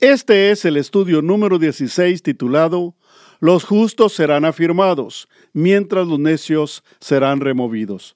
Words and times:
Este 0.00 0.50
es 0.50 0.66
el 0.66 0.76
estudio 0.76 1.22
número 1.22 1.58
16 1.58 2.22
titulado 2.22 2.94
Los 3.40 3.64
justos 3.64 4.12
serán 4.12 4.44
afirmados, 4.44 5.26
mientras 5.54 6.06
los 6.06 6.18
necios 6.18 6.84
serán 7.00 7.40
removidos. 7.40 8.14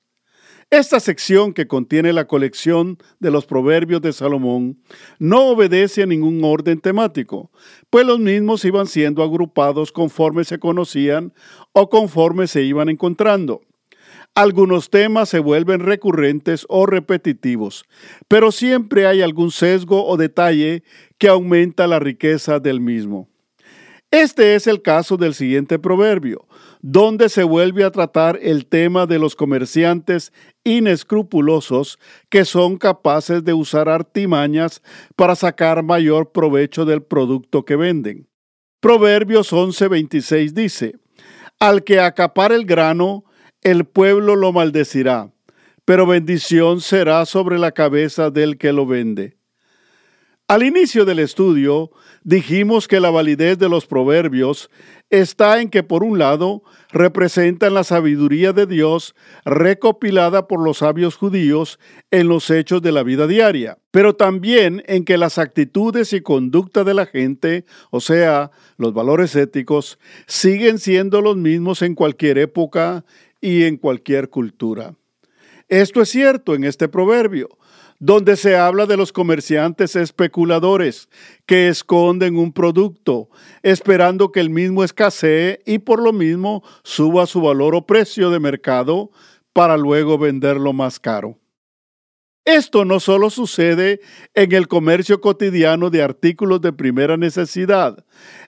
Esta 0.68 1.00
sección 1.00 1.54
que 1.54 1.66
contiene 1.66 2.12
la 2.12 2.26
colección 2.26 2.98
de 3.18 3.30
los 3.30 3.46
proverbios 3.46 4.02
de 4.02 4.12
Salomón 4.12 4.82
no 5.18 5.46
obedece 5.46 6.02
a 6.02 6.06
ningún 6.06 6.44
orden 6.44 6.82
temático, 6.82 7.50
pues 7.88 8.06
los 8.06 8.18
mismos 8.18 8.62
iban 8.66 8.86
siendo 8.86 9.22
agrupados 9.22 9.90
conforme 9.90 10.44
se 10.44 10.58
conocían 10.58 11.32
o 11.72 11.88
conforme 11.88 12.46
se 12.46 12.62
iban 12.62 12.90
encontrando. 12.90 13.62
Algunos 14.34 14.90
temas 14.90 15.28
se 15.28 15.40
vuelven 15.40 15.80
recurrentes 15.80 16.64
o 16.68 16.86
repetitivos, 16.86 17.84
pero 18.28 18.52
siempre 18.52 19.06
hay 19.06 19.22
algún 19.22 19.50
sesgo 19.50 20.06
o 20.06 20.16
detalle 20.16 20.84
que 21.18 21.28
aumenta 21.28 21.86
la 21.86 21.98
riqueza 21.98 22.60
del 22.60 22.80
mismo. 22.80 23.28
Este 24.12 24.56
es 24.56 24.66
el 24.66 24.82
caso 24.82 25.16
del 25.16 25.34
siguiente 25.34 25.78
proverbio, 25.78 26.48
donde 26.80 27.28
se 27.28 27.44
vuelve 27.44 27.84
a 27.84 27.92
tratar 27.92 28.40
el 28.42 28.66
tema 28.66 29.06
de 29.06 29.20
los 29.20 29.36
comerciantes 29.36 30.32
inescrupulosos 30.64 32.00
que 32.28 32.44
son 32.44 32.76
capaces 32.76 33.44
de 33.44 33.52
usar 33.52 33.88
artimañas 33.88 34.82
para 35.14 35.36
sacar 35.36 35.84
mayor 35.84 36.32
provecho 36.32 36.84
del 36.84 37.02
producto 37.02 37.64
que 37.64 37.76
venden. 37.76 38.28
Proverbios 38.80 39.52
11:26 39.52 40.54
dice, 40.54 40.96
Al 41.60 41.84
que 41.84 42.00
acapar 42.00 42.50
el 42.50 42.64
grano, 42.64 43.24
el 43.62 43.84
pueblo 43.84 44.36
lo 44.36 44.52
maldecirá, 44.52 45.30
pero 45.84 46.06
bendición 46.06 46.80
será 46.80 47.26
sobre 47.26 47.58
la 47.58 47.72
cabeza 47.72 48.30
del 48.30 48.56
que 48.56 48.72
lo 48.72 48.86
vende. 48.86 49.36
Al 50.48 50.64
inicio 50.64 51.04
del 51.04 51.20
estudio 51.20 51.92
dijimos 52.24 52.88
que 52.88 52.98
la 52.98 53.10
validez 53.10 53.56
de 53.56 53.68
los 53.68 53.86
proverbios 53.86 54.68
está 55.08 55.60
en 55.60 55.70
que 55.70 55.84
por 55.84 56.02
un 56.02 56.18
lado 56.18 56.64
representan 56.90 57.74
la 57.74 57.84
sabiduría 57.84 58.52
de 58.52 58.66
Dios 58.66 59.14
recopilada 59.44 60.48
por 60.48 60.60
los 60.60 60.78
sabios 60.78 61.16
judíos 61.16 61.78
en 62.10 62.26
los 62.26 62.50
hechos 62.50 62.82
de 62.82 62.90
la 62.90 63.04
vida 63.04 63.28
diaria, 63.28 63.78
pero 63.92 64.16
también 64.16 64.82
en 64.86 65.04
que 65.04 65.18
las 65.18 65.38
actitudes 65.38 66.12
y 66.12 66.20
conducta 66.20 66.82
de 66.82 66.94
la 66.94 67.06
gente, 67.06 67.64
o 67.90 68.00
sea, 68.00 68.50
los 68.76 68.92
valores 68.92 69.36
éticos, 69.36 70.00
siguen 70.26 70.78
siendo 70.78 71.20
los 71.20 71.36
mismos 71.36 71.82
en 71.82 71.94
cualquier 71.94 72.38
época 72.38 73.04
y 73.40 73.64
en 73.64 73.76
cualquier 73.76 74.30
cultura. 74.30 74.94
Esto 75.68 76.02
es 76.02 76.08
cierto 76.08 76.54
en 76.54 76.64
este 76.64 76.88
proverbio, 76.88 77.48
donde 78.00 78.36
se 78.36 78.56
habla 78.56 78.86
de 78.86 78.96
los 78.96 79.12
comerciantes 79.12 79.94
especuladores 79.94 81.08
que 81.46 81.68
esconden 81.68 82.36
un 82.36 82.52
producto, 82.52 83.28
esperando 83.62 84.32
que 84.32 84.40
el 84.40 84.50
mismo 84.50 84.82
escasee 84.82 85.60
y 85.66 85.78
por 85.78 86.02
lo 86.02 86.12
mismo 86.12 86.62
suba 86.82 87.26
su 87.26 87.42
valor 87.42 87.74
o 87.74 87.86
precio 87.86 88.30
de 88.30 88.40
mercado 88.40 89.10
para 89.52 89.76
luego 89.76 90.18
venderlo 90.18 90.72
más 90.72 90.98
caro. 90.98 91.39
Esto 92.46 92.86
no 92.86 93.00
solo 93.00 93.28
sucede 93.28 94.00
en 94.34 94.52
el 94.52 94.66
comercio 94.66 95.20
cotidiano 95.20 95.90
de 95.90 96.02
artículos 96.02 96.60
de 96.62 96.72
primera 96.72 97.16
necesidad. 97.18 98.04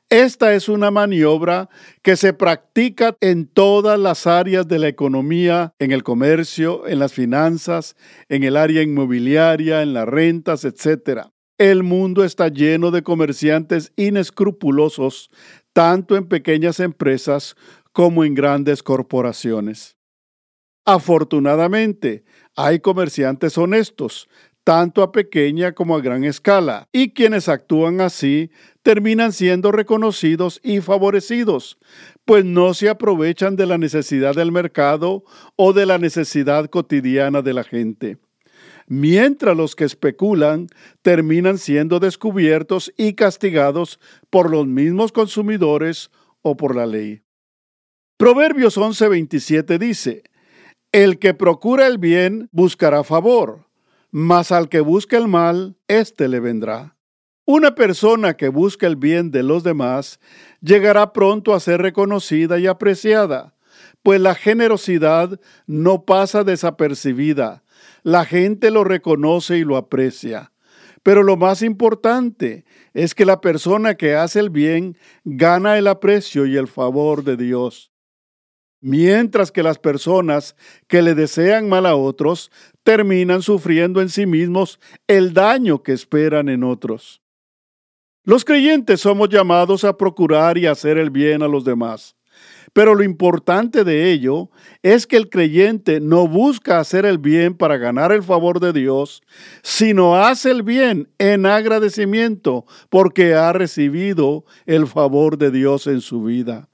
Esta 0.09 0.55
es 0.55 0.69
una 0.69 0.91
maniobra 0.91 1.69
que 2.03 2.17
se 2.17 2.33
practica 2.33 3.17
en 3.21 3.47
todas 3.47 3.99
las 3.99 4.27
áreas 4.27 4.67
de 4.67 4.79
la 4.79 4.89
economía, 4.89 5.75
en 5.79 5.93
el 5.93 6.03
comercio, 6.03 6.87
en 6.87 6.99
las 6.99 7.13
finanzas, 7.13 7.95
en 8.29 8.45
el 8.45 8.57
área 8.57 8.83
inmobiliaria, 8.83 9.83
en 9.83 9.93
las 9.93 10.09
rentas, 10.09 10.65
etc. 10.65 11.29
El 11.59 11.83
mundo 11.83 12.25
está 12.25 12.49
lleno 12.49 12.91
de 12.91 13.03
comerciantes 13.03 13.93
inescrupulosos, 13.97 15.31
tanto 15.73 16.17
en 16.17 16.29
pequeñas 16.29 16.81
empresas 16.81 17.57
como 17.93 18.25
en 18.25 18.35
grandes 18.35 18.83
corporaciones. 18.83 19.97
Afortunadamente, 20.85 22.25
hay 22.57 22.81
comerciantes 22.81 23.57
honestos, 23.57 24.29
tanto 24.65 25.03
a 25.03 25.13
pequeña 25.13 25.73
como 25.73 25.97
a 25.97 26.01
gran 26.01 26.25
escala, 26.25 26.89
y 26.93 27.13
quienes 27.13 27.49
actúan 27.49 28.01
así 28.01 28.51
terminan 28.83 29.33
siendo 29.33 29.73
reconocidos 29.73 30.61
y 30.63 30.81
favorecidos, 30.81 31.79
pues 32.25 32.45
no 32.45 32.75
se 32.75 32.89
aprovechan 32.89 33.57
de 33.57 33.67
la 33.67 33.79
necesidad 33.79 34.35
del 34.35 34.53
mercado 34.53 35.25
o 35.57 35.73
de 35.73 35.87
la 35.87 35.99
necesidad 35.99 36.67
cotidiana 36.67 37.43
de 37.43 37.55
la 37.55 37.65
gente. 37.65 38.19
Mientras 38.89 39.57
los 39.57 39.77
que 39.77 39.85
especulan 39.85 40.67
terminan 41.03 41.59
siendo 41.59 42.01
descubiertos 42.01 42.93
y 42.97 43.15
castigados 43.15 44.01
por 44.31 44.51
los 44.51 44.67
mismos 44.67 45.13
consumidores 45.13 46.11
o 46.43 46.57
por 46.57 46.75
la 46.77 46.87
ley. 46.87 47.23
Proverbios 48.17 48.77
11:27 48.77 49.79
dice, 49.79 50.25
el 50.93 51.19
que 51.19 51.33
procura 51.33 51.87
el 51.87 51.97
bien 51.97 52.51
buscará 52.53 53.03
favor, 53.03 53.67
mas 54.11 54.53
al 54.53 54.69
que 54.69 54.81
busca 54.81 55.17
el 55.17 55.27
mal, 55.27 55.79
éste 55.89 56.29
le 56.29 56.39
vendrá. 56.39 56.99
Una 57.47 57.75
persona 57.75 58.35
que 58.35 58.49
busca 58.49 58.87
el 58.87 58.97
bien 58.97 59.31
de 59.31 59.43
los 59.43 59.65
demás 59.65 60.21
llegará 60.61 61.15
pronto 61.15 61.55
a 61.55 61.61
ser 61.61 61.81
reconocida 61.81 62.59
y 62.59 62.67
apreciada, 62.67 63.57
pues 64.03 64.21
la 64.21 64.35
generosidad 64.35 65.41
no 65.67 66.05
pasa 66.05 66.45
desapercibida. 66.45 67.65
La 68.03 68.27
gente 68.27 68.71
lo 68.71 68.85
reconoce 68.85 69.57
y 69.57 69.65
lo 69.65 69.79
aprecia. 69.79 70.53
Pero 71.03 71.23
lo 71.23 71.37
más 71.37 71.63
importante 71.63 72.65
es 72.93 73.15
que 73.15 73.25
la 73.25 73.41
persona 73.41 73.95
que 73.95 74.15
hace 74.15 74.41
el 74.41 74.51
bien 74.51 74.99
gana 75.25 75.79
el 75.79 75.87
aprecio 75.87 76.45
y 76.47 76.57
el 76.57 76.69
favor 76.69 77.25
de 77.25 77.37
Dios 77.37 77.92
mientras 78.83 79.51
que 79.51 79.63
las 79.63 79.79
personas 79.79 80.55
que 80.89 81.01
le 81.01 81.15
desean 81.15 81.69
mal 81.69 81.87
a 81.87 81.97
otros 81.97 82.51
terminan 82.83 83.41
sufriendo 83.41 84.03
en 84.03 84.11
sí 84.11 84.27
mismos 84.27 84.79
el 85.07 85.33
daño 85.33 85.83
que 85.83 85.93
esperan 85.93 86.51
en 86.51 86.65
otros. 86.65 87.23
Los 88.25 88.45
creyentes 88.45 89.01
somos 89.01 89.31
llamados 89.31 89.85
a 89.85 89.97
procurar 89.97 90.59
y 90.59 90.67
hacer 90.67 90.99
el 90.99 91.11
bien 91.11 91.43
a 91.43 91.49
los 91.49 91.65
demás. 91.65 92.17
Pero 92.73 92.95
lo 92.95 93.03
importante 93.03 93.85
de 93.85 94.11
ello 94.13 94.49
es 94.83 95.07
que 95.07 95.17
el 95.17 95.29
creyente 95.29 96.01
no 96.01 96.27
busca 96.27 96.79
hacer 96.79 97.05
el 97.05 97.19
bien 97.19 97.55
para 97.55 97.77
ganar 97.77 98.13
el 98.13 98.23
favor 98.23 98.61
de 98.61 98.73
Dios, 98.73 99.23
sino 99.63 100.17
hace 100.17 100.51
el 100.51 100.63
bien 100.63 101.09
en 101.19 101.45
agradecimiento 101.45 102.65
porque 102.89 103.35
ha 103.35 103.53
recibido 103.53 104.45
el 104.65 104.87
favor 104.87 105.37
de 105.37 105.51
Dios 105.51 105.87
en 105.87 106.01
su 106.01 106.23
vida. 106.23 106.72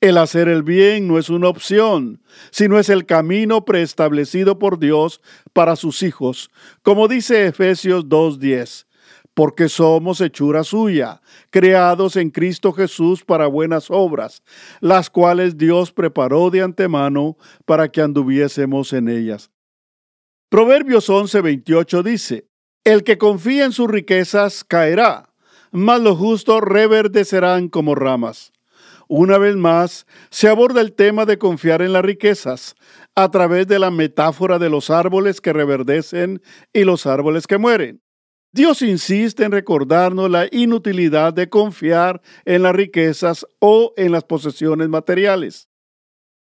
El 0.00 0.16
hacer 0.16 0.46
el 0.46 0.62
bien 0.62 1.08
no 1.08 1.18
es 1.18 1.28
una 1.28 1.48
opción, 1.48 2.22
sino 2.52 2.78
es 2.78 2.88
el 2.88 3.04
camino 3.04 3.64
preestablecido 3.64 4.56
por 4.56 4.78
Dios 4.78 5.20
para 5.52 5.74
sus 5.74 6.04
hijos, 6.04 6.50
como 6.82 7.08
dice 7.08 7.46
Efesios 7.46 8.06
2.10, 8.06 8.86
porque 9.34 9.68
somos 9.68 10.20
hechura 10.20 10.62
suya, 10.62 11.20
creados 11.50 12.14
en 12.14 12.30
Cristo 12.30 12.72
Jesús 12.72 13.24
para 13.24 13.48
buenas 13.48 13.90
obras, 13.90 14.44
las 14.80 15.10
cuales 15.10 15.58
Dios 15.58 15.90
preparó 15.90 16.50
de 16.50 16.62
antemano 16.62 17.36
para 17.64 17.90
que 17.90 18.00
anduviésemos 18.00 18.92
en 18.92 19.08
ellas. 19.08 19.50
Proverbios 20.48 21.10
11.28 21.10 22.04
dice, 22.04 22.46
El 22.84 23.02
que 23.02 23.18
confía 23.18 23.64
en 23.64 23.72
sus 23.72 23.90
riquezas 23.90 24.62
caerá, 24.62 25.34
mas 25.72 26.00
los 26.00 26.16
justos 26.16 26.60
reverdecerán 26.60 27.68
como 27.68 27.96
ramas. 27.96 28.52
Una 29.08 29.38
vez 29.38 29.56
más, 29.56 30.06
se 30.30 30.48
aborda 30.48 30.82
el 30.82 30.92
tema 30.92 31.24
de 31.24 31.38
confiar 31.38 31.80
en 31.80 31.94
las 31.94 32.04
riquezas 32.04 32.74
a 33.14 33.30
través 33.30 33.66
de 33.66 33.78
la 33.78 33.90
metáfora 33.90 34.58
de 34.58 34.68
los 34.68 34.90
árboles 34.90 35.40
que 35.40 35.54
reverdecen 35.54 36.42
y 36.74 36.84
los 36.84 37.06
árboles 37.06 37.46
que 37.46 37.56
mueren. 37.56 38.02
Dios 38.52 38.82
insiste 38.82 39.44
en 39.44 39.52
recordarnos 39.52 40.30
la 40.30 40.46
inutilidad 40.50 41.32
de 41.32 41.48
confiar 41.48 42.20
en 42.44 42.62
las 42.62 42.74
riquezas 42.74 43.46
o 43.60 43.94
en 43.96 44.12
las 44.12 44.24
posesiones 44.24 44.88
materiales. 44.90 45.68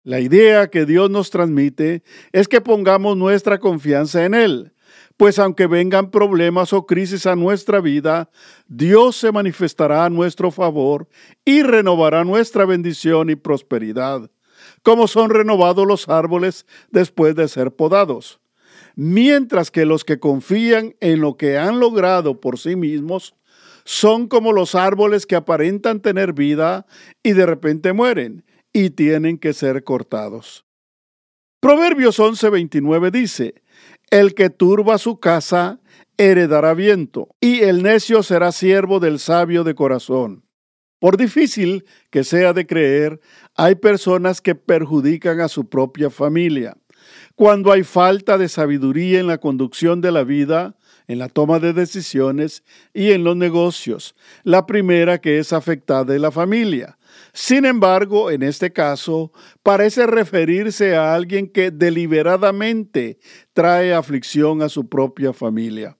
La 0.02 0.20
idea 0.20 0.68
que 0.68 0.84
Dios 0.84 1.10
nos 1.10 1.30
transmite 1.30 2.02
es 2.32 2.48
que 2.48 2.60
pongamos 2.60 3.16
nuestra 3.16 3.58
confianza 3.58 4.24
en 4.24 4.34
Él, 4.34 4.72
Pues 5.18 5.40
aunque 5.40 5.66
vengan 5.66 6.12
problemas 6.12 6.72
o 6.72 6.86
crisis 6.86 7.26
a 7.26 7.34
nuestra 7.34 7.80
vida, 7.80 8.30
Dios 8.68 9.16
se 9.16 9.32
manifestará 9.32 10.04
a 10.04 10.10
nuestro 10.10 10.52
favor 10.52 11.08
y 11.44 11.62
renovará 11.62 12.22
nuestra 12.22 12.64
bendición 12.64 13.28
y 13.28 13.34
prosperidad, 13.34 14.30
como 14.84 15.08
son 15.08 15.30
renovados 15.30 15.88
los 15.88 16.08
árboles 16.08 16.66
después 16.92 17.34
de 17.34 17.48
ser 17.48 17.72
podados. 17.74 18.38
Mientras 18.94 19.72
que 19.72 19.84
los 19.84 20.04
que 20.04 20.20
confían 20.20 20.94
en 21.00 21.20
lo 21.20 21.36
que 21.36 21.58
han 21.58 21.80
logrado 21.80 22.40
por 22.40 22.56
sí 22.56 22.76
mismos 22.76 23.34
son 23.84 24.28
como 24.28 24.52
los 24.52 24.76
árboles 24.76 25.26
que 25.26 25.34
aparentan 25.34 26.00
tener 26.00 26.32
vida 26.32 26.86
y 27.24 27.32
de 27.32 27.44
repente 27.44 27.92
mueren 27.92 28.44
y 28.72 28.90
tienen 28.90 29.36
que 29.36 29.52
ser 29.52 29.82
cortados. 29.82 30.64
Proverbios 31.60 32.20
11:29 32.20 33.10
dice, 33.10 33.54
el 34.10 34.34
que 34.34 34.50
turba 34.50 34.98
su 34.98 35.20
casa 35.20 35.80
heredará 36.16 36.74
viento, 36.74 37.28
y 37.40 37.60
el 37.60 37.82
necio 37.82 38.22
será 38.22 38.52
siervo 38.52 39.00
del 39.00 39.18
sabio 39.18 39.64
de 39.64 39.74
corazón. 39.74 40.44
Por 40.98 41.16
difícil 41.16 41.84
que 42.10 42.24
sea 42.24 42.52
de 42.52 42.66
creer, 42.66 43.20
hay 43.54 43.76
personas 43.76 44.40
que 44.40 44.56
perjudican 44.56 45.40
a 45.40 45.48
su 45.48 45.68
propia 45.68 46.10
familia. 46.10 46.76
Cuando 47.36 47.70
hay 47.70 47.84
falta 47.84 48.36
de 48.36 48.48
sabiduría 48.48 49.20
en 49.20 49.28
la 49.28 49.38
conducción 49.38 50.00
de 50.00 50.10
la 50.10 50.24
vida, 50.24 50.76
en 51.08 51.18
la 51.18 51.28
toma 51.28 51.58
de 51.58 51.72
decisiones 51.72 52.62
y 52.92 53.12
en 53.12 53.24
los 53.24 53.34
negocios, 53.34 54.14
la 54.44 54.66
primera 54.66 55.18
que 55.18 55.38
es 55.38 55.52
afectada 55.52 56.14
es 56.14 56.20
la 56.20 56.30
familia. 56.30 56.98
Sin 57.32 57.64
embargo, 57.64 58.30
en 58.30 58.42
este 58.42 58.72
caso, 58.72 59.32
parece 59.62 60.06
referirse 60.06 60.94
a 60.94 61.14
alguien 61.14 61.48
que 61.48 61.70
deliberadamente 61.70 63.18
trae 63.54 63.94
aflicción 63.94 64.62
a 64.62 64.68
su 64.68 64.88
propia 64.88 65.32
familia. 65.32 65.96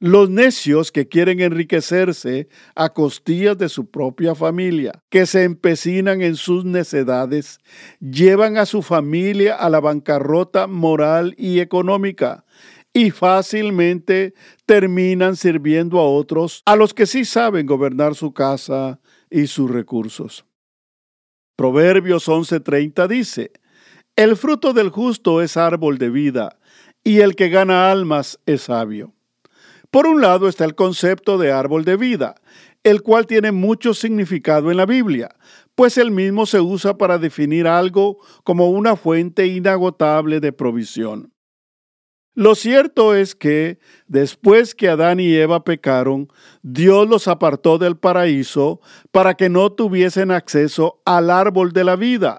Los 0.00 0.30
necios 0.30 0.92
que 0.92 1.08
quieren 1.08 1.40
enriquecerse 1.40 2.48
a 2.76 2.90
costillas 2.90 3.58
de 3.58 3.68
su 3.68 3.90
propia 3.90 4.36
familia, 4.36 5.02
que 5.08 5.26
se 5.26 5.42
empecinan 5.42 6.22
en 6.22 6.36
sus 6.36 6.64
necedades, 6.64 7.58
llevan 7.98 8.58
a 8.58 8.66
su 8.66 8.82
familia 8.82 9.56
a 9.56 9.68
la 9.68 9.80
bancarrota 9.80 10.68
moral 10.68 11.34
y 11.36 11.58
económica 11.58 12.44
y 12.92 13.10
fácilmente 13.10 14.34
terminan 14.66 15.36
sirviendo 15.36 15.98
a 15.98 16.08
otros, 16.08 16.62
a 16.64 16.76
los 16.76 16.94
que 16.94 17.06
sí 17.06 17.24
saben 17.24 17.66
gobernar 17.66 18.14
su 18.14 18.32
casa 18.32 19.00
y 19.30 19.46
sus 19.46 19.70
recursos. 19.70 20.44
Proverbios 21.56 22.28
11:30 22.28 23.08
dice, 23.08 23.52
El 24.16 24.36
fruto 24.36 24.72
del 24.72 24.90
justo 24.90 25.42
es 25.42 25.56
árbol 25.56 25.98
de 25.98 26.10
vida, 26.10 26.58
y 27.04 27.20
el 27.20 27.36
que 27.36 27.48
gana 27.48 27.90
almas 27.90 28.38
es 28.46 28.62
sabio. 28.62 29.12
Por 29.90 30.06
un 30.06 30.20
lado 30.20 30.48
está 30.48 30.64
el 30.64 30.74
concepto 30.74 31.38
de 31.38 31.50
árbol 31.50 31.84
de 31.84 31.96
vida, 31.96 32.34
el 32.84 33.02
cual 33.02 33.26
tiene 33.26 33.52
mucho 33.52 33.94
significado 33.94 34.70
en 34.70 34.76
la 34.76 34.86
Biblia, 34.86 35.34
pues 35.74 35.96
el 35.98 36.10
mismo 36.10 36.46
se 36.46 36.60
usa 36.60 36.98
para 36.98 37.18
definir 37.18 37.66
algo 37.66 38.18
como 38.44 38.68
una 38.70 38.96
fuente 38.96 39.46
inagotable 39.46 40.40
de 40.40 40.52
provisión. 40.52 41.32
Lo 42.38 42.54
cierto 42.54 43.16
es 43.16 43.34
que 43.34 43.80
después 44.06 44.76
que 44.76 44.88
Adán 44.88 45.18
y 45.18 45.34
Eva 45.34 45.64
pecaron, 45.64 46.28
Dios 46.62 47.08
los 47.08 47.26
apartó 47.26 47.78
del 47.78 47.96
paraíso 47.96 48.80
para 49.10 49.34
que 49.34 49.48
no 49.48 49.72
tuviesen 49.72 50.30
acceso 50.30 51.02
al 51.04 51.30
árbol 51.30 51.72
de 51.72 51.82
la 51.82 51.96
vida, 51.96 52.38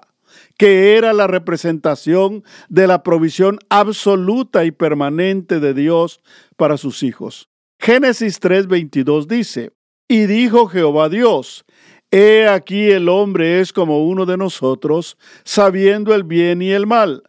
que 0.56 0.96
era 0.96 1.12
la 1.12 1.26
representación 1.26 2.44
de 2.70 2.86
la 2.86 3.02
provisión 3.02 3.58
absoluta 3.68 4.64
y 4.64 4.70
permanente 4.70 5.60
de 5.60 5.74
Dios 5.74 6.22
para 6.56 6.78
sus 6.78 7.02
hijos. 7.02 7.50
Génesis 7.78 8.40
3:22 8.40 9.26
dice, 9.26 9.74
y 10.08 10.24
dijo 10.24 10.66
Jehová 10.68 11.10
Dios, 11.10 11.66
He 12.10 12.48
aquí 12.48 12.90
el 12.90 13.06
hombre 13.10 13.60
es 13.60 13.74
como 13.74 14.08
uno 14.08 14.24
de 14.24 14.38
nosotros, 14.38 15.18
sabiendo 15.44 16.14
el 16.14 16.24
bien 16.24 16.62
y 16.62 16.70
el 16.70 16.86
mal. 16.86 17.22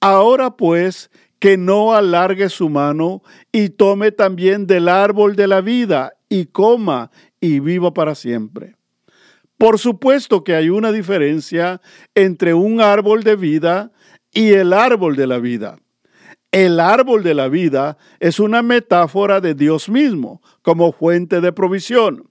Ahora 0.00 0.56
pues, 0.56 1.08
que 1.38 1.56
no 1.56 1.94
alargue 1.94 2.48
su 2.48 2.68
mano 2.68 3.22
y 3.52 3.70
tome 3.70 4.12
también 4.12 4.66
del 4.66 4.88
árbol 4.88 5.36
de 5.36 5.46
la 5.46 5.60
vida 5.60 6.14
y 6.28 6.46
coma 6.46 7.10
y 7.40 7.60
viva 7.60 7.92
para 7.92 8.14
siempre. 8.14 8.76
Por 9.58 9.78
supuesto 9.78 10.44
que 10.44 10.54
hay 10.54 10.68
una 10.68 10.92
diferencia 10.92 11.80
entre 12.14 12.54
un 12.54 12.80
árbol 12.80 13.22
de 13.22 13.36
vida 13.36 13.92
y 14.32 14.52
el 14.52 14.72
árbol 14.72 15.16
de 15.16 15.26
la 15.26 15.38
vida. 15.38 15.78
El 16.52 16.80
árbol 16.80 17.22
de 17.22 17.34
la 17.34 17.48
vida 17.48 17.98
es 18.20 18.38
una 18.38 18.62
metáfora 18.62 19.40
de 19.40 19.54
Dios 19.54 19.88
mismo 19.88 20.42
como 20.62 20.92
fuente 20.92 21.40
de 21.40 21.52
provisión. 21.52 22.30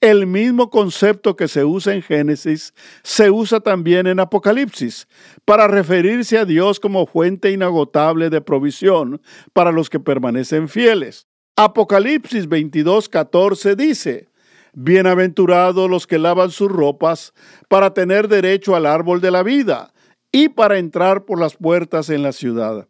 El 0.00 0.26
mismo 0.26 0.68
concepto 0.68 1.36
que 1.36 1.48
se 1.48 1.64
usa 1.64 1.94
en 1.94 2.02
Génesis 2.02 2.74
se 3.02 3.30
usa 3.30 3.60
también 3.60 4.06
en 4.06 4.20
Apocalipsis 4.20 5.08
para 5.46 5.68
referirse 5.68 6.36
a 6.36 6.44
Dios 6.44 6.80
como 6.80 7.06
fuente 7.06 7.50
inagotable 7.50 8.28
de 8.28 8.42
provisión 8.42 9.22
para 9.54 9.72
los 9.72 9.88
que 9.88 9.98
permanecen 9.98 10.68
fieles. 10.68 11.26
Apocalipsis 11.56 12.46
22:14 12.46 13.74
dice, 13.74 14.28
Bienaventurados 14.74 15.88
los 15.88 16.06
que 16.06 16.18
lavan 16.18 16.50
sus 16.50 16.70
ropas 16.70 17.32
para 17.68 17.94
tener 17.94 18.28
derecho 18.28 18.76
al 18.76 18.84
árbol 18.84 19.22
de 19.22 19.30
la 19.30 19.42
vida 19.42 19.94
y 20.30 20.50
para 20.50 20.76
entrar 20.76 21.24
por 21.24 21.40
las 21.40 21.56
puertas 21.56 22.10
en 22.10 22.22
la 22.22 22.32
ciudad. 22.32 22.86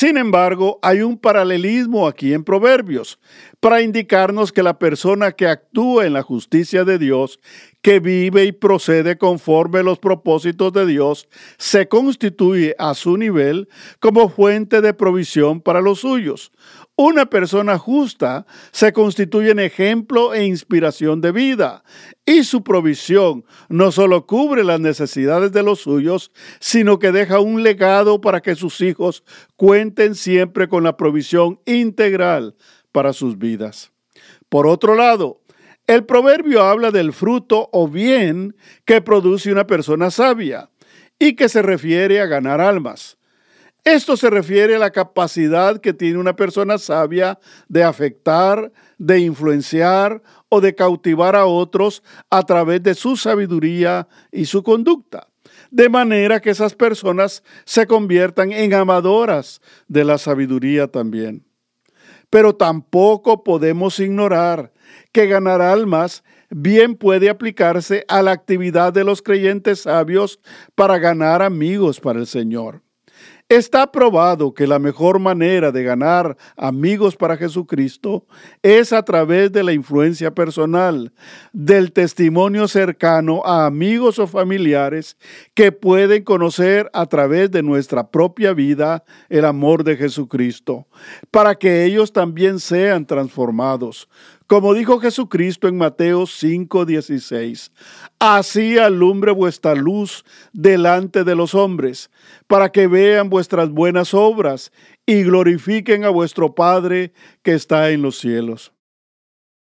Sin 0.00 0.16
embargo, 0.16 0.78
hay 0.80 1.02
un 1.02 1.18
paralelismo 1.18 2.08
aquí 2.08 2.32
en 2.32 2.42
Proverbios 2.42 3.18
para 3.60 3.82
indicarnos 3.82 4.50
que 4.50 4.62
la 4.62 4.78
persona 4.78 5.32
que 5.32 5.46
actúa 5.46 6.06
en 6.06 6.14
la 6.14 6.22
justicia 6.22 6.86
de 6.86 6.98
Dios, 6.98 7.38
que 7.82 8.00
vive 8.00 8.46
y 8.46 8.52
procede 8.52 9.18
conforme 9.18 9.82
los 9.82 9.98
propósitos 9.98 10.72
de 10.72 10.86
Dios, 10.86 11.28
se 11.58 11.86
constituye 11.86 12.74
a 12.78 12.94
su 12.94 13.18
nivel 13.18 13.68
como 13.98 14.30
fuente 14.30 14.80
de 14.80 14.94
provisión 14.94 15.60
para 15.60 15.82
los 15.82 16.00
suyos, 16.00 16.50
una 17.02 17.24
persona 17.24 17.78
justa 17.78 18.44
se 18.72 18.92
constituye 18.92 19.52
en 19.52 19.58
ejemplo 19.58 20.34
e 20.34 20.44
inspiración 20.44 21.22
de 21.22 21.32
vida 21.32 21.82
y 22.26 22.44
su 22.44 22.62
provisión 22.62 23.46
no 23.70 23.90
solo 23.90 24.26
cubre 24.26 24.64
las 24.64 24.80
necesidades 24.80 25.50
de 25.52 25.62
los 25.62 25.80
suyos, 25.80 26.30
sino 26.58 26.98
que 26.98 27.10
deja 27.10 27.40
un 27.40 27.62
legado 27.62 28.20
para 28.20 28.42
que 28.42 28.54
sus 28.54 28.82
hijos 28.82 29.24
cuenten 29.56 30.14
siempre 30.14 30.68
con 30.68 30.84
la 30.84 30.98
provisión 30.98 31.58
integral 31.64 32.54
para 32.92 33.14
sus 33.14 33.38
vidas. 33.38 33.92
Por 34.50 34.66
otro 34.66 34.94
lado, 34.94 35.40
el 35.86 36.04
proverbio 36.04 36.64
habla 36.64 36.90
del 36.90 37.14
fruto 37.14 37.70
o 37.72 37.88
bien 37.88 38.54
que 38.84 39.00
produce 39.00 39.50
una 39.50 39.66
persona 39.66 40.10
sabia 40.10 40.68
y 41.18 41.34
que 41.34 41.48
se 41.48 41.62
refiere 41.62 42.20
a 42.20 42.26
ganar 42.26 42.60
almas. 42.60 43.16
Esto 43.84 44.16
se 44.16 44.28
refiere 44.28 44.76
a 44.76 44.78
la 44.78 44.90
capacidad 44.90 45.80
que 45.80 45.94
tiene 45.94 46.18
una 46.18 46.36
persona 46.36 46.76
sabia 46.76 47.38
de 47.68 47.82
afectar, 47.82 48.72
de 48.98 49.20
influenciar 49.20 50.22
o 50.50 50.60
de 50.60 50.74
cautivar 50.74 51.34
a 51.34 51.46
otros 51.46 52.02
a 52.28 52.42
través 52.42 52.82
de 52.82 52.94
su 52.94 53.16
sabiduría 53.16 54.06
y 54.30 54.44
su 54.44 54.62
conducta, 54.62 55.28
de 55.70 55.88
manera 55.88 56.40
que 56.40 56.50
esas 56.50 56.74
personas 56.74 57.42
se 57.64 57.86
conviertan 57.86 58.52
en 58.52 58.74
amadoras 58.74 59.62
de 59.88 60.04
la 60.04 60.18
sabiduría 60.18 60.88
también. 60.88 61.46
Pero 62.28 62.54
tampoco 62.54 63.42
podemos 63.42 63.98
ignorar 63.98 64.72
que 65.10 65.26
ganar 65.26 65.62
almas 65.62 66.22
bien 66.50 66.96
puede 66.96 67.30
aplicarse 67.30 68.04
a 68.08 68.22
la 68.22 68.32
actividad 68.32 68.92
de 68.92 69.04
los 69.04 69.22
creyentes 69.22 69.82
sabios 69.82 70.38
para 70.74 70.98
ganar 70.98 71.42
amigos 71.42 71.98
para 71.98 72.20
el 72.20 72.26
Señor. 72.26 72.82
Está 73.50 73.90
probado 73.90 74.54
que 74.54 74.68
la 74.68 74.78
mejor 74.78 75.18
manera 75.18 75.72
de 75.72 75.82
ganar 75.82 76.36
amigos 76.56 77.16
para 77.16 77.36
Jesucristo 77.36 78.24
es 78.62 78.92
a 78.92 79.02
través 79.02 79.50
de 79.50 79.64
la 79.64 79.72
influencia 79.72 80.32
personal, 80.32 81.12
del 81.52 81.90
testimonio 81.90 82.68
cercano 82.68 83.42
a 83.44 83.66
amigos 83.66 84.20
o 84.20 84.28
familiares 84.28 85.16
que 85.52 85.72
pueden 85.72 86.22
conocer 86.22 86.88
a 86.92 87.06
través 87.06 87.50
de 87.50 87.64
nuestra 87.64 88.08
propia 88.12 88.52
vida 88.52 89.02
el 89.28 89.44
amor 89.44 89.82
de 89.82 89.96
Jesucristo, 89.96 90.86
para 91.32 91.56
que 91.56 91.84
ellos 91.84 92.12
también 92.12 92.60
sean 92.60 93.04
transformados, 93.04 94.08
como 94.50 94.74
dijo 94.74 94.98
Jesucristo 94.98 95.68
en 95.68 95.78
Mateo 95.78 96.26
5:16, 96.26 97.70
así 98.18 98.78
alumbre 98.78 99.30
vuestra 99.30 99.76
luz 99.76 100.24
delante 100.52 101.22
de 101.22 101.36
los 101.36 101.54
hombres, 101.54 102.10
para 102.48 102.72
que 102.72 102.88
vean 102.88 103.30
vuestras 103.30 103.70
buenas 103.70 104.12
obras 104.12 104.72
y 105.06 105.22
glorifiquen 105.22 106.02
a 106.02 106.08
vuestro 106.08 106.52
Padre 106.56 107.12
que 107.44 107.52
está 107.52 107.90
en 107.90 108.02
los 108.02 108.18
cielos. 108.18 108.72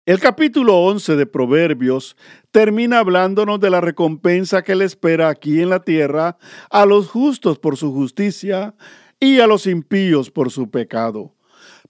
El 0.07 0.19
capítulo 0.19 0.79
11 0.79 1.17
de 1.17 1.27
Proverbios 1.27 2.17
termina 2.49 2.97
hablándonos 2.97 3.59
de 3.59 3.69
la 3.69 3.81
recompensa 3.81 4.63
que 4.63 4.73
le 4.73 4.85
espera 4.85 5.29
aquí 5.29 5.61
en 5.61 5.69
la 5.69 5.81
tierra 5.81 6.39
a 6.71 6.87
los 6.87 7.09
justos 7.09 7.59
por 7.59 7.77
su 7.77 7.93
justicia 7.93 8.73
y 9.19 9.39
a 9.39 9.45
los 9.45 9.67
impíos 9.67 10.31
por 10.31 10.49
su 10.49 10.71
pecado. 10.71 11.35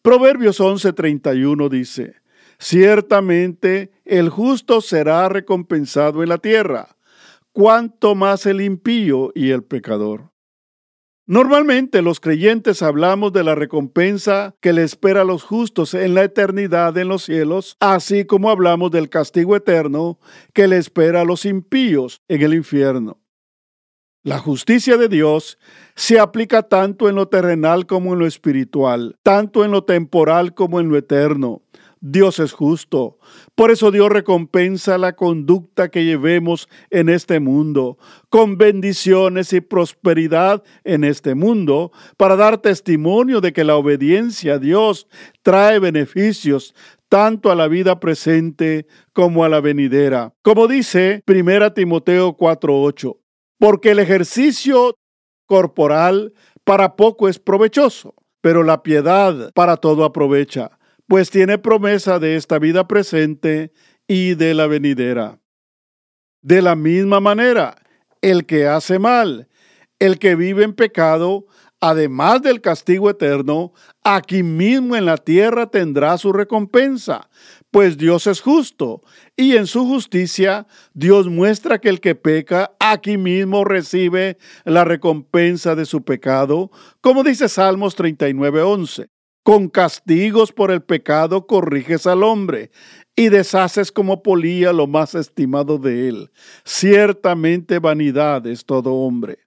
Proverbios 0.02 0.60
11:31 0.60 1.70
dice, 1.70 2.20
Ciertamente 2.60 3.92
el 4.04 4.30
justo 4.30 4.82
será 4.82 5.30
recompensado 5.30 6.22
en 6.22 6.30
la 6.30 6.38
tierra, 6.38 6.98
cuanto 7.54 8.16
más 8.16 8.46
el 8.46 8.62
impío 8.62 9.32
y 9.34 9.52
el 9.52 9.64
pecador. 9.64 10.32
Normalmente 11.26 12.02
los 12.02 12.20
creyentes 12.20 12.82
hablamos 12.82 13.32
de 13.32 13.44
la 13.44 13.54
recompensa 13.54 14.56
que 14.62 14.74
le 14.74 14.84
espera 14.84 15.22
a 15.22 15.26
los 15.26 15.44
justos 15.44 15.94
en 15.94 16.16
la 16.16 16.24
eternidad 16.24 16.98
en 16.98 17.08
los 17.08 17.24
cielos, 17.24 17.78
así 17.80 18.26
como 18.26 18.50
hablamos 18.50 18.90
del 18.92 19.10
castigo 19.10 19.56
eterno 19.56 20.20
que 20.54 20.68
le 20.68 20.78
espera 20.78 21.22
a 21.22 21.26
los 21.26 21.46
impíos 21.46 22.24
en 22.28 22.42
el 22.42 22.56
infierno. 22.56 23.22
La 24.24 24.40
justicia 24.40 24.98
de 24.98 25.08
Dios 25.08 25.60
se 25.96 26.20
aplica 26.20 26.64
tanto 26.64 27.08
en 27.08 27.16
lo 27.16 27.28
terrenal 27.30 27.86
como 27.86 28.14
en 28.14 28.20
lo 28.20 28.26
espiritual, 28.26 29.16
tanto 29.24 29.64
en 29.64 29.72
lo 29.72 29.86
temporal 29.86 30.54
como 30.54 30.80
en 30.80 30.90
lo 30.90 30.98
eterno. 30.98 31.62
Dios 32.02 32.40
es 32.40 32.54
justo. 32.54 33.18
Por 33.56 33.72
eso 33.72 33.92
Dios 33.92 34.10
recompensa 34.10 34.98
la 34.98 35.16
conducta 35.16 35.90
que 35.90 36.06
llevemos 36.06 36.70
en 36.90 37.10
este 37.10 37.40
mundo, 37.40 37.98
con 38.30 38.58
bendiciones 38.58 39.52
y 39.54 39.62
prosperidad 39.62 40.64
en 40.84 41.04
este 41.04 41.36
mundo, 41.36 41.92
para 42.18 42.36
dar 42.36 42.60
testimonio 42.60 43.42
de 43.42 43.54
que 43.54 43.64
la 43.64 43.76
obediencia 43.76 44.54
a 44.54 44.60
Dios 44.60 45.08
trae 45.42 45.80
beneficios 45.80 46.74
tanto 47.10 47.52
a 47.52 47.56
la 47.56 47.68
vida 47.68 48.00
presente 48.00 48.88
como 49.14 49.44
a 49.44 49.50
la 49.50 49.60
venidera. 49.60 50.34
Como 50.42 50.68
dice 50.68 51.24
1 51.26 51.74
Timoteo 51.74 52.38
4:8, 52.38 53.18
porque 53.58 53.92
el 53.92 54.00
ejercicio 54.00 54.96
corporal 55.48 56.34
para 56.64 56.96
poco 56.96 57.28
es 57.28 57.40
provechoso, 57.40 58.14
pero 58.42 58.64
la 58.64 58.84
piedad 58.84 59.52
para 59.54 59.78
todo 59.78 60.06
aprovecha 60.06 60.79
pues 61.10 61.32
tiene 61.32 61.58
promesa 61.58 62.20
de 62.20 62.36
esta 62.36 62.60
vida 62.60 62.88
presente 62.88 63.74
y 64.08 64.36
de 64.36 64.54
la 64.54 64.68
venidera. 64.68 65.40
De 66.44 66.62
la 66.62 66.76
misma 66.76 67.20
manera, 67.20 67.76
el 68.22 68.46
que 68.46 68.68
hace 68.68 69.00
mal, 69.00 69.50
el 69.98 70.20
que 70.20 70.36
vive 70.36 70.64
en 70.64 70.74
pecado, 70.74 71.48
además 71.82 72.44
del 72.44 72.62
castigo 72.62 73.10
eterno, 73.10 73.74
aquí 74.04 74.44
mismo 74.44 74.96
en 74.96 75.06
la 75.06 75.18
tierra 75.18 75.66
tendrá 75.66 76.16
su 76.20 76.32
recompensa, 76.32 77.28
pues 77.72 77.98
Dios 77.98 78.28
es 78.28 78.40
justo, 78.40 79.02
y 79.36 79.58
en 79.58 79.66
su 79.66 79.88
justicia 79.88 80.68
Dios 80.94 81.28
muestra 81.28 81.82
que 81.82 81.90
el 81.90 82.02
que 82.02 82.14
peca 82.14 82.76
aquí 82.80 83.18
mismo 83.18 83.66
recibe 83.66 84.38
la 84.64 84.86
recompensa 84.86 85.74
de 85.74 85.86
su 85.86 86.04
pecado, 86.04 86.70
como 87.02 87.24
dice 87.24 87.50
Salmos 87.50 87.96
39:11. 87.96 89.10
Con 89.50 89.68
castigos 89.68 90.52
por 90.52 90.70
el 90.70 90.84
pecado 90.84 91.48
corriges 91.48 92.06
al 92.06 92.22
hombre 92.22 92.70
y 93.16 93.30
deshaces 93.30 93.92
como 93.92 94.22
polía 94.22 94.72
lo 94.74 94.86
más 94.86 95.16
estimado 95.16 95.80
de 95.80 96.08
él. 96.08 96.32
Ciertamente 96.66 97.80
vanidad 97.80 98.46
es 98.46 98.64
todo 98.64 98.94
hombre. 98.94 99.40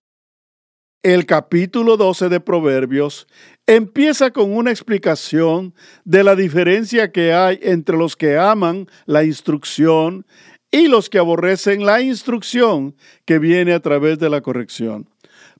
El 1.04 1.24
capítulo 1.24 1.96
12 1.96 2.30
de 2.30 2.40
Proverbios 2.40 3.28
empieza 3.64 4.32
con 4.32 4.52
una 4.52 4.72
explicación 4.72 5.72
de 6.04 6.24
la 6.24 6.34
diferencia 6.34 7.12
que 7.12 7.32
hay 7.32 7.60
entre 7.62 7.96
los 7.96 8.16
que 8.16 8.36
aman 8.36 8.88
la 9.06 9.22
instrucción 9.22 10.26
y 10.72 10.88
los 10.88 11.08
que 11.08 11.18
aborrecen 11.18 11.86
la 11.86 12.00
instrucción 12.00 12.96
que 13.24 13.38
viene 13.38 13.72
a 13.72 13.78
través 13.78 14.18
de 14.18 14.30
la 14.30 14.40
corrección. 14.40 15.08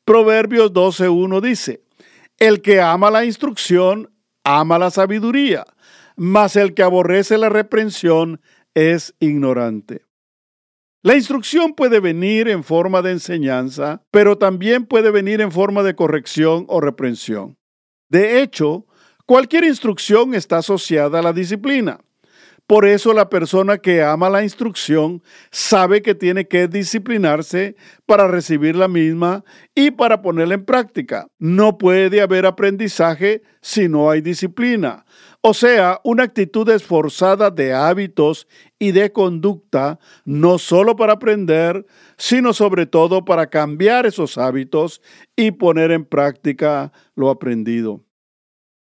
Proverbios 0.05 0.73
12.1 0.73 1.41
dice, 1.41 1.85
el 2.41 2.61
que 2.61 2.81
ama 2.81 3.09
la 3.09 3.25
instrucción 3.25 4.09
ama 4.45 4.79
la 4.79 4.91
sabiduría, 4.91 5.65
mas 6.17 6.57
el 6.57 6.75
que 6.75 6.83
aborrece 6.83 7.39
la 7.39 7.49
reprensión 7.49 8.41
es 8.75 9.15
ignorante. 9.21 10.03
La 11.05 11.17
instrucción 11.17 11.75
puede 11.75 11.99
venir 11.99 12.49
en 12.49 12.63
forma 12.63 13.03
de 13.03 13.11
enseñanza, 13.11 14.05
pero 14.13 14.39
también 14.39 14.87
puede 14.87 15.11
venir 15.11 15.41
en 15.41 15.51
forma 15.51 15.83
de 15.83 15.97
corrección 15.97 16.65
o 16.69 16.81
reprensión. 16.81 17.59
De 18.09 18.41
hecho, 18.41 18.87
cualquier 19.27 19.65
instrucción 19.65 20.35
está 20.35 20.59
asociada 20.59 21.19
a 21.19 21.23
la 21.23 21.33
disciplina. 21.33 22.01
Por 22.73 22.87
eso 22.87 23.12
la 23.12 23.29
persona 23.29 23.76
que 23.76 24.02
ama 24.02 24.31
la 24.31 24.43
instrucción 24.43 25.23
sabe 25.50 26.00
que 26.00 26.14
tiene 26.14 26.49
que 26.49 26.69
disciplinarse 26.69 27.76
para 28.07 28.29
recibir 28.29 28.76
la 28.76 28.88
misma 28.88 29.45
y 29.75 29.91
para 29.91 30.23
ponerla 30.23 30.55
en 30.55 30.64
práctica. 30.64 31.26
No 31.38 31.76
puede 31.76 32.23
haber 32.23 32.47
aprendizaje 32.47 33.43
si 33.61 33.91
no 33.91 34.09
hay 34.09 34.23
disciplina. 34.23 35.05
O 35.43 35.52
sea, 35.52 36.00
una 36.02 36.23
actitud 36.23 36.67
esforzada 36.71 37.50
de 37.50 37.75
hábitos 37.75 38.49
y 38.79 38.93
de 38.93 39.12
conducta, 39.12 39.99
no 40.25 40.57
solo 40.57 40.97
para 40.97 41.12
aprender, 41.12 41.85
sino 42.17 42.55
sobre 42.55 42.87
todo 42.87 43.23
para 43.26 43.49
cambiar 43.49 44.07
esos 44.07 44.38
hábitos 44.38 45.02
y 45.37 45.50
poner 45.50 45.91
en 45.91 46.07
práctica 46.07 46.91
lo 47.17 47.29
aprendido. 47.29 48.02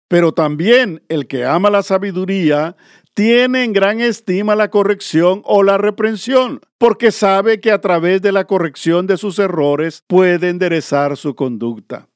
Pero 0.08 0.32
también 0.32 1.04
el 1.08 1.26
que 1.26 1.44
ama 1.44 1.68
la 1.70 1.82
sabiduría 1.82 2.76
tiene 3.18 3.64
en 3.64 3.72
gran 3.72 4.00
estima 4.00 4.54
la 4.54 4.70
corrección 4.70 5.42
o 5.44 5.64
la 5.64 5.76
reprensión, 5.76 6.60
porque 6.78 7.10
sabe 7.10 7.58
que 7.58 7.72
a 7.72 7.80
través 7.80 8.22
de 8.22 8.30
la 8.30 8.44
corrección 8.44 9.08
de 9.08 9.16
sus 9.16 9.40
errores 9.40 10.04
puede 10.06 10.50
enderezar 10.50 11.16
su 11.16 11.34
conducta. 11.34 12.07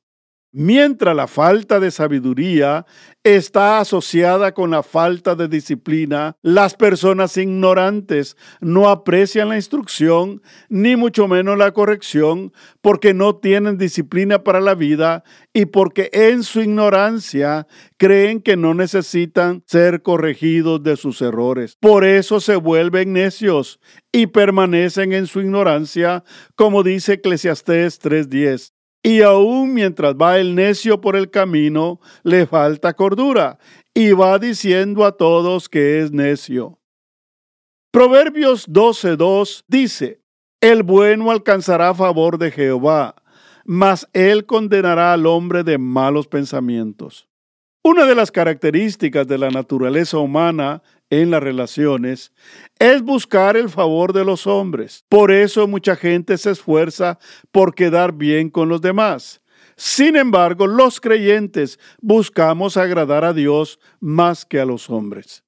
Mientras 0.55 1.17
la 1.17 1.29
falta 1.29 1.81
de 1.81 1.91
sabiduría 1.91 2.85
está 3.25 3.79
asociada 3.79 4.53
con 4.53 4.71
la 4.71 4.83
falta 4.83 5.35
de 5.35 5.49
disciplina, 5.49 6.37
las 6.43 6.75
personas 6.75 7.39
ignorantes 7.39 8.37
no 8.61 8.91
aprecian 8.91 9.49
la 9.49 9.57
instrucción, 9.57 10.43
ni 10.69 10.95
mucho 10.95 11.27
menos 11.27 11.57
la 11.57 11.73
corrección, 11.73 12.53
porque 12.83 13.15
no 13.15 13.37
tienen 13.37 13.79
disciplina 13.79 14.45
para 14.45 14.61
la 14.61 14.75
vida 14.75 15.25
y 15.55 15.65
porque 15.65 16.11
en 16.13 16.43
su 16.43 16.61
ignorancia 16.61 17.67
creen 17.97 18.43
que 18.43 18.59
no 18.59 18.75
necesitan 18.75 19.63
ser 19.67 20.03
corregidos 20.03 20.83
de 20.83 20.99
sus 20.99 21.23
errores. 21.23 21.79
Por 21.81 22.05
eso 22.05 22.41
se 22.41 22.57
vuelven 22.57 23.15
necios 23.15 23.81
y 24.13 24.27
permanecen 24.27 25.15
en 25.15 25.27
su 25.27 25.41
ignorancia, 25.41 26.25
como 26.57 26.83
dice 26.83 27.15
Eclesiastés 27.15 27.99
3:10. 28.01 28.72
Y 29.03 29.23
aún 29.23 29.75
mientras 29.75 30.15
va 30.15 30.39
el 30.39 30.55
necio 30.55 31.01
por 31.01 31.17
el 31.17 31.31
camino, 31.31 32.01
le 32.23 32.47
falta 32.47 32.95
cordura, 32.95 33.59
y 33.95 34.13
va 34.13 34.39
diciendo 34.39 35.05
a 35.05 35.17
todos 35.17 35.69
que 35.69 36.01
es 36.01 36.13
necio. 36.13 36.79
Proverbios 37.91 38.69
12.2 38.69 39.65
dice, 39.69 40.23
El 40.61 40.83
bueno 40.83 41.31
alcanzará 41.31 41.93
favor 41.95 42.39
de 42.39 42.51
Jehová, 42.51 43.17
mas 43.65 44.09
él 44.13 44.47
condenará 44.47 45.13
al 45.13 45.27
hombre 45.27 45.63
de 45.63 45.79
malos 45.79 46.27
pensamientos. 46.27 47.29
Una 47.85 48.07
de 48.07 48.15
las 48.15 48.31
características 48.31 49.27
de 49.27 49.39
la 49.39 49.51
naturaleza 49.51 50.19
humana 50.19 50.83
en 51.13 51.31
las 51.31 51.43
relaciones 51.43 52.33
es 52.79 53.03
buscar 53.03 53.59
el 53.59 53.69
favor 53.69 54.15
de 54.15 54.25
los 54.25 54.47
hombres. 54.47 55.05
Por 55.11 55.31
eso 55.31 55.69
mucha 55.69 55.95
gente 55.95 56.39
se 56.39 56.53
esfuerza 56.53 57.19
por 57.51 57.75
quedar 57.75 58.15
bien 58.15 58.49
con 58.49 58.71
los 58.71 58.81
demás. 58.81 59.43
Sin 59.77 60.17
embargo, 60.17 60.67
los 60.67 61.01
creyentes 61.01 61.79
buscamos 62.01 62.79
agradar 62.79 63.27
a 63.27 63.35
Dios 63.35 63.79
más 64.01 64.47
que 64.47 64.59
a 64.59 64.65
los 64.65 64.89
hombres. 64.89 65.45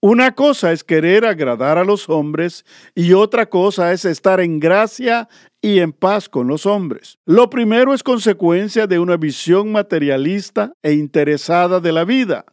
Una 0.00 0.34
cosa 0.34 0.72
es 0.72 0.82
querer 0.82 1.24
agradar 1.24 1.78
a 1.78 1.84
los 1.84 2.08
hombres 2.08 2.64
y 2.96 3.12
otra 3.12 3.48
cosa 3.48 3.92
es 3.92 4.04
estar 4.04 4.40
en 4.40 4.58
gracia 4.58 5.28
y 5.60 5.78
en 5.78 5.92
paz 5.92 6.28
con 6.28 6.48
los 6.48 6.66
hombres. 6.66 7.18
Lo 7.26 7.48
primero 7.48 7.94
es 7.94 8.02
consecuencia 8.02 8.88
de 8.88 8.98
una 8.98 9.16
visión 9.16 9.70
materialista 9.70 10.72
e 10.82 10.94
interesada 10.94 11.78
de 11.78 11.92
la 11.92 12.04
vida 12.04 12.44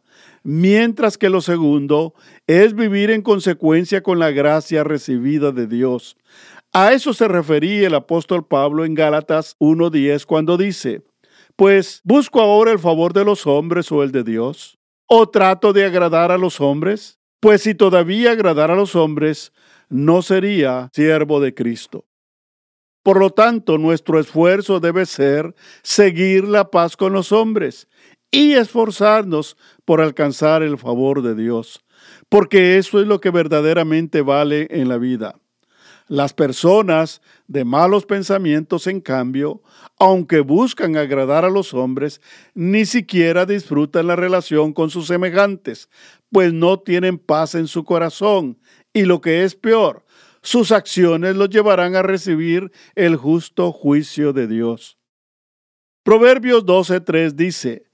mientras 0.46 1.18
que 1.18 1.28
lo 1.28 1.40
segundo 1.40 2.14
es 2.46 2.72
vivir 2.72 3.10
en 3.10 3.20
consecuencia 3.20 4.04
con 4.04 4.20
la 4.20 4.30
gracia 4.30 4.84
recibida 4.84 5.50
de 5.50 5.66
Dios. 5.66 6.16
A 6.72 6.92
eso 6.92 7.12
se 7.12 7.26
refería 7.26 7.88
el 7.88 7.94
apóstol 7.96 8.46
Pablo 8.46 8.84
en 8.84 8.94
Gálatas 8.94 9.56
1.10 9.58 10.24
cuando 10.24 10.56
dice, 10.56 11.02
pues 11.56 12.00
busco 12.04 12.40
ahora 12.40 12.70
el 12.70 12.78
favor 12.78 13.12
de 13.12 13.24
los 13.24 13.44
hombres 13.48 13.90
o 13.90 14.04
el 14.04 14.12
de 14.12 14.22
Dios, 14.22 14.78
o 15.08 15.28
trato 15.28 15.72
de 15.72 15.84
agradar 15.84 16.30
a 16.30 16.38
los 16.38 16.60
hombres, 16.60 17.18
pues 17.40 17.62
si 17.62 17.74
todavía 17.74 18.30
agradar 18.30 18.70
a 18.70 18.76
los 18.76 18.94
hombres, 18.94 19.52
no 19.88 20.22
sería 20.22 20.90
siervo 20.92 21.40
de 21.40 21.54
Cristo. 21.54 22.04
Por 23.02 23.18
lo 23.18 23.30
tanto, 23.30 23.78
nuestro 23.78 24.20
esfuerzo 24.20 24.78
debe 24.78 25.06
ser 25.06 25.56
seguir 25.82 26.46
la 26.46 26.70
paz 26.70 26.96
con 26.96 27.12
los 27.12 27.32
hombres 27.32 27.88
y 28.30 28.54
esforzarnos 28.54 29.56
por 29.84 30.00
alcanzar 30.00 30.62
el 30.62 30.78
favor 30.78 31.22
de 31.22 31.34
Dios, 31.34 31.84
porque 32.28 32.78
eso 32.78 33.00
es 33.00 33.06
lo 33.06 33.20
que 33.20 33.30
verdaderamente 33.30 34.22
vale 34.22 34.68
en 34.70 34.88
la 34.88 34.98
vida. 34.98 35.36
Las 36.08 36.32
personas 36.32 37.20
de 37.48 37.64
malos 37.64 38.06
pensamientos, 38.06 38.86
en 38.86 39.00
cambio, 39.00 39.62
aunque 39.98 40.40
buscan 40.40 40.96
agradar 40.96 41.44
a 41.44 41.50
los 41.50 41.74
hombres, 41.74 42.20
ni 42.54 42.86
siquiera 42.86 43.44
disfrutan 43.44 44.06
la 44.06 44.14
relación 44.14 44.72
con 44.72 44.90
sus 44.90 45.08
semejantes, 45.08 45.88
pues 46.30 46.52
no 46.52 46.78
tienen 46.78 47.18
paz 47.18 47.56
en 47.56 47.66
su 47.66 47.84
corazón 47.84 48.58
y 48.92 49.04
lo 49.04 49.20
que 49.20 49.42
es 49.42 49.56
peor, 49.56 50.04
sus 50.42 50.70
acciones 50.70 51.34
los 51.34 51.50
llevarán 51.50 51.96
a 51.96 52.02
recibir 52.02 52.70
el 52.94 53.16
justo 53.16 53.72
juicio 53.72 54.32
de 54.32 54.46
Dios. 54.46 54.96
Proverbios 56.04 56.64
12.3 56.64 57.32
dice, 57.32 57.85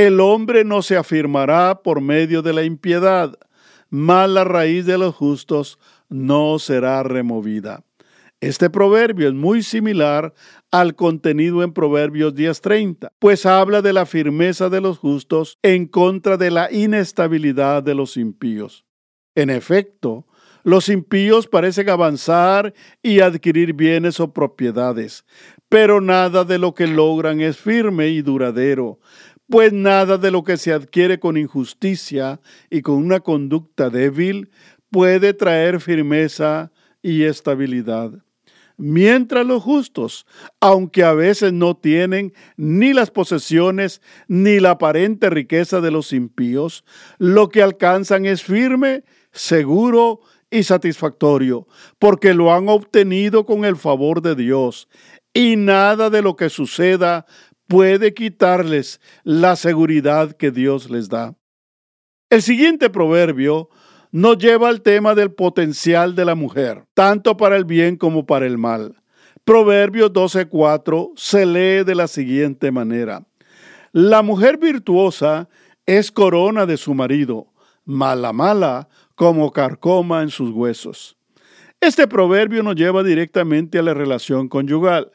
El 0.00 0.18
hombre 0.20 0.64
no 0.64 0.80
se 0.80 0.96
afirmará 0.96 1.82
por 1.82 2.00
medio 2.00 2.40
de 2.40 2.54
la 2.54 2.62
impiedad, 2.64 3.38
mas 3.90 4.30
la 4.30 4.44
raíz 4.44 4.86
de 4.86 4.96
los 4.96 5.14
justos 5.14 5.78
no 6.08 6.58
será 6.58 7.02
removida. 7.02 7.84
Este 8.40 8.70
proverbio 8.70 9.28
es 9.28 9.34
muy 9.34 9.62
similar 9.62 10.32
al 10.70 10.94
contenido 10.94 11.62
en 11.62 11.74
Proverbios 11.74 12.34
10:30, 12.34 13.12
pues 13.18 13.44
habla 13.44 13.82
de 13.82 13.92
la 13.92 14.06
firmeza 14.06 14.70
de 14.70 14.80
los 14.80 14.96
justos 14.96 15.58
en 15.62 15.84
contra 15.86 16.38
de 16.38 16.50
la 16.50 16.72
inestabilidad 16.72 17.82
de 17.82 17.94
los 17.94 18.16
impíos. 18.16 18.86
En 19.34 19.50
efecto, 19.50 20.24
los 20.62 20.88
impíos 20.88 21.46
parecen 21.46 21.88
avanzar 21.90 22.72
y 23.02 23.20
adquirir 23.20 23.74
bienes 23.74 24.20
o 24.20 24.32
propiedades, 24.32 25.24
pero 25.68 26.00
nada 26.00 26.44
de 26.44 26.58
lo 26.58 26.74
que 26.74 26.86
logran 26.86 27.40
es 27.40 27.56
firme 27.56 28.08
y 28.08 28.22
duradero, 28.22 28.98
pues 29.50 29.72
nada 29.72 30.16
de 30.16 30.30
lo 30.30 30.44
que 30.44 30.56
se 30.56 30.72
adquiere 30.72 31.18
con 31.18 31.36
injusticia 31.36 32.40
y 32.70 32.82
con 32.82 32.94
una 32.94 33.20
conducta 33.20 33.90
débil 33.90 34.50
puede 34.90 35.34
traer 35.34 35.80
firmeza 35.80 36.70
y 37.02 37.24
estabilidad. 37.24 38.12
Mientras 38.76 39.44
los 39.44 39.62
justos, 39.62 40.24
aunque 40.60 41.02
a 41.04 41.12
veces 41.12 41.52
no 41.52 41.76
tienen 41.76 42.32
ni 42.56 42.94
las 42.94 43.10
posesiones 43.10 44.00
ni 44.26 44.58
la 44.58 44.70
aparente 44.70 45.28
riqueza 45.28 45.80
de 45.80 45.90
los 45.90 46.12
impíos, 46.14 46.84
lo 47.18 47.50
que 47.50 47.62
alcanzan 47.62 48.24
es 48.24 48.42
firme, 48.42 49.04
seguro 49.32 50.20
y 50.50 50.62
satisfactorio, 50.62 51.66
porque 51.98 52.32
lo 52.32 52.54
han 52.54 52.68
obtenido 52.68 53.44
con 53.44 53.64
el 53.64 53.76
favor 53.76 54.22
de 54.22 54.34
Dios, 54.34 54.88
y 55.34 55.56
nada 55.56 56.08
de 56.10 56.22
lo 56.22 56.36
que 56.36 56.48
suceda 56.48 57.26
puede 57.70 58.14
quitarles 58.14 59.00
la 59.22 59.54
seguridad 59.54 60.32
que 60.32 60.50
Dios 60.50 60.90
les 60.90 61.08
da. 61.08 61.36
El 62.28 62.42
siguiente 62.42 62.90
proverbio 62.90 63.70
nos 64.10 64.38
lleva 64.38 64.68
al 64.68 64.82
tema 64.82 65.14
del 65.14 65.30
potencial 65.30 66.16
de 66.16 66.24
la 66.24 66.34
mujer, 66.34 66.84
tanto 66.94 67.36
para 67.36 67.56
el 67.56 67.64
bien 67.64 67.96
como 67.96 68.26
para 68.26 68.44
el 68.44 68.58
mal. 68.58 68.96
Proverbios 69.44 70.12
12:4 70.12 71.12
se 71.14 71.46
lee 71.46 71.84
de 71.84 71.94
la 71.94 72.08
siguiente 72.08 72.72
manera. 72.72 73.24
La 73.92 74.22
mujer 74.22 74.58
virtuosa 74.58 75.48
es 75.86 76.10
corona 76.10 76.66
de 76.66 76.76
su 76.76 76.92
marido, 76.92 77.52
mala 77.84 78.32
mala 78.32 78.88
como 79.14 79.52
carcoma 79.52 80.22
en 80.22 80.30
sus 80.30 80.50
huesos. 80.50 81.16
Este 81.80 82.08
proverbio 82.08 82.64
nos 82.64 82.74
lleva 82.74 83.04
directamente 83.04 83.78
a 83.78 83.82
la 83.82 83.94
relación 83.94 84.48
conyugal, 84.48 85.12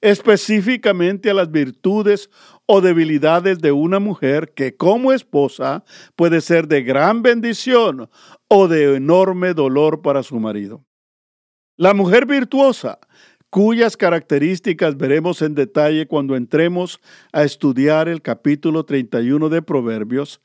específicamente 0.00 1.30
a 1.30 1.34
las 1.34 1.50
virtudes 1.50 2.30
o 2.66 2.80
debilidades 2.80 3.60
de 3.60 3.72
una 3.72 4.00
mujer 4.00 4.52
que 4.54 4.76
como 4.76 5.12
esposa 5.12 5.84
puede 6.16 6.40
ser 6.40 6.68
de 6.68 6.82
gran 6.82 7.22
bendición 7.22 8.10
o 8.48 8.68
de 8.68 8.96
enorme 8.96 9.54
dolor 9.54 10.02
para 10.02 10.22
su 10.22 10.38
marido. 10.38 10.84
La 11.76 11.94
mujer 11.94 12.26
virtuosa, 12.26 12.98
cuyas 13.50 13.96
características 13.96 14.96
veremos 14.96 15.42
en 15.42 15.54
detalle 15.54 16.06
cuando 16.06 16.36
entremos 16.36 17.00
a 17.32 17.42
estudiar 17.42 18.08
el 18.08 18.22
capítulo 18.22 18.84
31 18.84 19.48
de 19.48 19.62
Proverbios, 19.62 20.40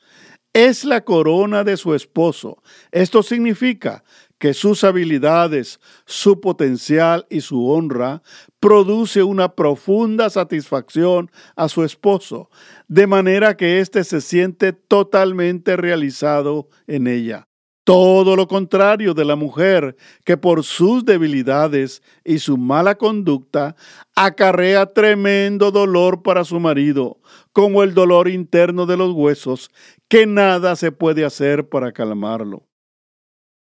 es 0.54 0.84
la 0.84 1.02
corona 1.06 1.64
de 1.64 1.78
su 1.78 1.96
esposo. 1.96 2.62
Esto 2.92 3.24
significa 3.24 4.04
que 4.42 4.56
sus 4.56 4.84
habilidades, 4.84 5.80
su 6.08 6.42
potencial 6.42 7.28
y 7.30 7.42
su 7.42 7.70
honra 7.70 8.24
produce 8.60 9.22
una 9.22 9.54
profunda 9.54 10.32
satisfacción 10.32 11.30
a 11.56 11.70
su 11.70 11.84
esposo, 11.84 12.50
de 12.88 13.06
manera 13.06 13.56
que 13.56 13.80
éste 13.82 14.04
se 14.04 14.20
siente 14.20 14.74
totalmente 14.74 15.78
realizado 15.78 16.70
en 16.88 17.06
ella. 17.06 17.48
Todo 17.84 18.36
lo 18.36 18.48
contrario 18.48 19.14
de 19.14 19.26
la 19.26 19.36
mujer 19.36 19.96
que 20.26 20.38
por 20.38 20.64
sus 20.64 21.06
debilidades 21.06 22.02
y 22.24 22.40
su 22.40 22.58
mala 22.58 22.96
conducta 22.96 23.76
acarrea 24.16 24.88
tremendo 24.88 25.70
dolor 25.70 26.24
para 26.24 26.46
su 26.46 26.60
marido, 26.60 27.20
como 27.54 27.84
el 27.84 27.94
dolor 27.94 28.28
interno 28.28 28.88
de 28.88 28.98
los 28.98 29.12
huesos, 29.12 29.70
que 30.08 30.26
nada 30.26 30.76
se 30.76 30.92
puede 30.92 31.26
hacer 31.26 31.70
para 31.70 31.92
calmarlo. 31.92 32.71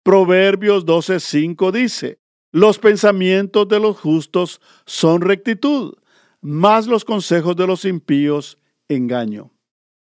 Proverbios 0.07 0.85
12:5 0.85 1.69
dice, 1.73 2.21
los 2.53 2.79
pensamientos 2.79 3.67
de 3.67 3.77
los 3.77 3.99
justos 3.99 4.61
son 4.85 5.19
rectitud, 5.19 5.95
mas 6.39 6.87
los 6.87 7.03
consejos 7.03 7.57
de 7.57 7.67
los 7.67 7.83
impíos 7.83 8.57
engaño. 8.87 9.51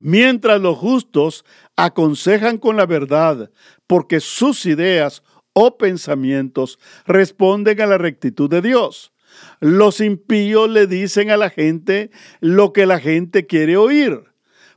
Mientras 0.02 0.60
los 0.60 0.78
justos 0.78 1.46
aconsejan 1.78 2.58
con 2.58 2.76
la 2.76 2.86
verdad, 2.86 3.50
porque 3.88 4.20
sus 4.20 4.66
ideas 4.66 5.24
o 5.54 5.78
pensamientos 5.78 6.80
responden 7.06 7.80
a 7.80 7.86
la 7.86 7.98
rectitud 7.98 8.50
de 8.50 8.62
Dios. 8.62 9.14
Los 9.62 10.02
impíos 10.02 10.70
le 10.70 10.88
dicen 10.88 11.32
a 11.32 11.38
la 11.38 11.50
gente 11.50 12.12
lo 12.42 12.74
que 12.74 12.86
la 12.86 13.00
gente 13.00 13.48
quiere 13.48 13.78
oír. 13.78 14.22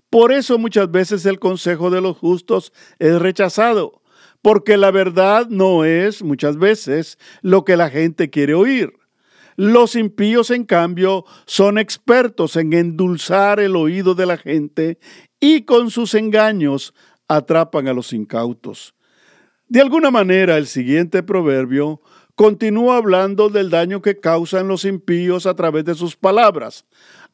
Por 0.09 0.31
eso 0.31 0.57
muchas 0.57 0.88
veces 0.88 1.27
el 1.27 1.40
consejo 1.40 1.90
de 1.90 2.01
los 2.01 2.16
justos 2.16 2.73
es 3.01 3.20
rechazado, 3.20 4.01
porque 4.42 4.76
la 4.76 4.90
verdad 4.90 5.48
no 5.48 5.85
es 5.85 6.22
muchas 6.22 6.57
veces 6.57 7.18
lo 7.42 7.64
que 7.64 7.76
la 7.76 7.90
gente 7.90 8.31
quiere 8.31 8.55
oír. 8.55 8.92
Los 9.57 9.94
impíos, 9.94 10.50
en 10.50 10.64
cambio, 10.64 11.24
son 11.44 11.76
expertos 11.76 12.57
en 12.57 12.72
endulzar 12.72 13.61
el 13.61 13.76
oído 13.76 14.14
de 14.14 14.26
la 14.26 14.38
gente 14.38 14.98
y 15.38 15.62
con 15.62 15.90
sus 15.90 16.14
engaños 16.14 16.94
atrapan 17.29 17.88
a 17.88 17.92
los 17.92 18.12
incautos. 18.12 18.94
De 19.68 19.81
alguna 19.81 20.11
manera, 20.11 20.57
el 20.57 20.66
siguiente 20.66 21.22
proverbio 21.22 22.00
continúa 22.35 22.96
hablando 22.96 23.50
del 23.50 23.70
daño 23.70 24.00
que 24.00 24.18
causan 24.18 24.66
los 24.66 24.85
impíos 24.85 25.44
a 25.46 25.55
través 25.55 25.85
de 25.85 25.94
sus 25.94 26.16
palabras, 26.16 26.87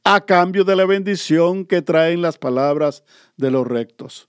a 0.03 0.25
cambio 0.25 0.65
de 0.65 0.77
la 0.77 0.85
bendición 0.85 1.65
que 1.65 1.81
traen 1.81 2.23
las 2.23 2.39
palabras 2.39 3.05
de 3.37 3.53
los 3.53 3.67
rectos. 3.67 4.29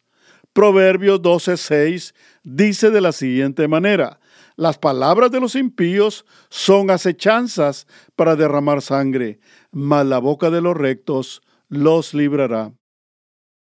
Proverbios 0.58 1.22
12:6 1.22 2.16
dice 2.44 2.90
de 2.90 3.00
la 3.00 3.12
siguiente 3.12 3.68
manera: 3.68 4.20
Las 4.56 4.80
palabras 4.80 5.30
de 5.30 5.40
los 5.40 5.54
impíos 5.54 6.26
son 6.50 6.90
acechanzas 6.90 7.86
para 8.16 8.36
derramar 8.36 8.82
sangre, 8.82 9.40
mas 9.72 10.04
la 10.08 10.18
boca 10.18 10.50
de 10.50 10.62
los 10.62 10.76
rectos 10.76 11.44
los 11.70 12.16
librará. 12.16 12.74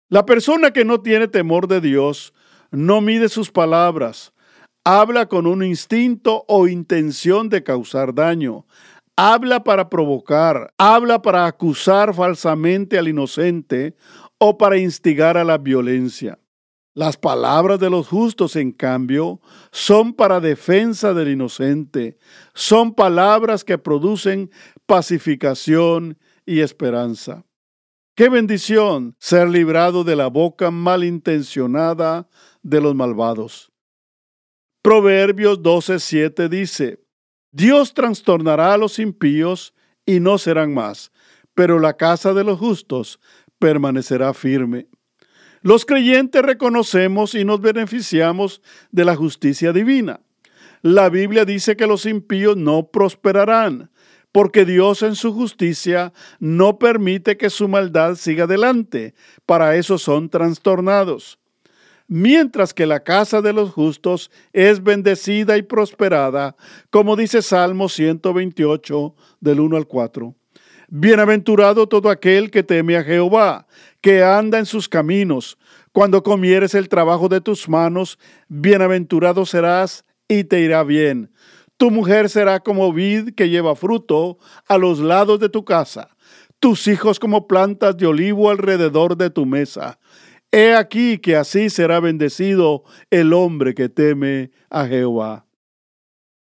La 0.09 0.26
persona 0.26 0.72
que 0.72 0.85
no 0.85 1.00
tiene 1.00 1.29
temor 1.29 1.68
de 1.68 1.81
Dios 1.81 2.35
no 2.72 3.00
mide 3.00 3.29
sus 3.29 3.53
palabras, 3.53 4.33
habla 4.85 5.26
con 5.26 5.46
un 5.46 5.62
instinto 5.62 6.44
o 6.48 6.66
intención 6.66 7.48
de 7.50 7.62
causar 7.62 8.16
daño, 8.16 8.66
habla 9.14 9.62
para 9.62 9.88
provocar, 9.88 10.74
habla 10.76 11.22
para 11.22 11.46
acusar 11.46 12.12
falsamente 12.14 12.98
al 12.98 13.07
inocente 13.07 13.94
o 14.38 14.59
para 14.59 14.76
instigar 14.76 15.37
a 15.37 15.44
la 15.44 15.57
violencia. 15.57 16.39
Las 16.94 17.16
palabras 17.16 17.79
de 17.79 17.88
los 17.88 18.09
justos, 18.09 18.57
en 18.57 18.72
cambio, 18.72 19.40
son 19.70 20.12
para 20.12 20.40
defensa 20.40 21.14
del 21.14 21.29
inocente, 21.29 22.18
son 22.53 22.94
palabras 22.94 23.62
que 23.62 23.79
producen 23.79 24.50
pacificación 24.87 26.18
y 26.44 26.61
esperanza. 26.61 27.44
Qué 28.16 28.29
bendición 28.29 29.14
ser 29.20 29.48
librado 29.48 30.03
de 30.03 30.16
la 30.16 30.26
boca 30.26 30.72
malintencionada 30.72 32.29
de 32.62 32.81
los 32.81 32.94
malvados. 32.94 33.70
Proverbios 34.83 35.62
12:7 35.62 36.48
dice, 36.48 37.05
Dios 37.53 37.94
trastornará 37.94 38.74
a 38.74 38.79
los 38.79 38.98
impíos 38.98 39.74
y 40.05 40.18
no 40.18 40.38
serán 40.38 40.74
más, 40.74 41.12
pero 41.55 41.79
la 41.79 41.96
casa 41.96 42.35
de 42.35 42.42
los 42.42 42.59
justos 42.59 43.20
permanecerá 43.59 44.35
firme. 44.35 44.88
Los 45.62 45.85
creyentes 45.85 46.40
reconocemos 46.42 47.35
y 47.35 47.44
nos 47.44 47.61
beneficiamos 47.61 48.62
de 48.90 49.05
la 49.05 49.14
justicia 49.14 49.73
divina. 49.73 50.20
La 50.81 51.11
Biblia 51.11 51.44
dice 51.44 51.77
que 51.77 51.87
los 51.87 52.07
impíos 52.07 52.57
no 52.57 52.87
prosperarán, 52.87 53.90
porque 54.33 54.64
Dios 54.64 55.03
en 55.03 55.16
su 55.16 55.35
justicia 55.35 56.14
no 56.38 56.79
permite 56.79 57.37
que 57.37 57.51
su 57.51 57.68
maldad 57.68 58.14
siga 58.14 58.44
adelante. 58.44 59.14
Para 59.44 59.77
eso 59.77 59.99
son 59.99 60.31
trastornados. 60.31 61.38
mientras 62.12 62.75
que 62.75 62.87
la 62.87 63.05
casa 63.05 63.40
de 63.40 63.53
los 63.53 63.70
justos 63.70 64.33
es 64.53 64.83
bendecida 64.83 65.57
y 65.57 65.62
prosperada, 65.62 66.57
como 66.90 67.14
dice 67.14 67.40
Salmo 67.40 67.88
128 67.88 69.14
del 69.40 69.61
1 69.61 69.77
al 69.77 69.87
4. 69.87 70.35
Bienaventurado 70.92 71.87
todo 71.87 72.11
aquel 72.11 72.50
que 72.50 72.64
teme 72.64 72.96
a 72.96 73.05
Jehová, 73.05 73.68
que 74.00 74.24
anda 74.24 74.59
en 74.59 74.66
sus 74.66 74.88
caminos. 74.88 75.57
Cuando 75.92 76.24
comieres 76.24 76.74
el 76.74 76.88
trabajo 76.88 77.29
de 77.29 77.40
tus 77.40 77.68
manos, 77.68 78.18
bienaventurado 78.48 79.46
serás 79.46 80.05
y 80.26 80.42
te 80.42 80.61
irá 80.61 80.83
bien. 80.83 81.33
Tu 81.76 81.92
mujer 81.92 82.29
será 82.29 82.59
como 82.59 82.92
vid 82.92 83.35
que 83.37 83.48
lleva 83.48 83.76
fruto 83.76 84.38
a 84.66 84.79
los 84.79 84.98
lados 84.98 85.38
de 85.38 85.48
tu 85.48 85.64
casa, 85.64 86.09
tus 86.59 86.88
hijos 86.88 87.20
como 87.20 87.46
plantas 87.46 87.96
de 87.96 88.07
olivo 88.07 88.50
alrededor 88.50 89.16
de 89.16 89.31
tu 89.31 89.46
mesa. 89.46 90.00
He 90.50 90.74
aquí 90.74 91.18
que 91.18 91.37
así 91.37 91.70
será 91.70 92.00
bendecido 92.00 92.83
el 93.11 93.33
hombre 93.33 93.74
que 93.74 93.88
teme 93.88 94.50
a 94.68 94.87
Jehová. 94.87 95.46